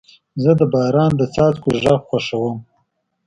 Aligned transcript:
زه 0.43 0.51
د 0.59 0.61
باران 0.73 1.11
د 1.17 1.21
څاڅکو 1.33 1.69
غږ 1.83 2.01
خوښوم. 2.09 2.57